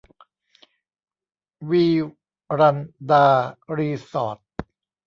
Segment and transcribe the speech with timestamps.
[1.69, 1.85] วี
[2.59, 2.77] รัน
[3.09, 3.25] ดา
[3.77, 4.37] รีสอร์ท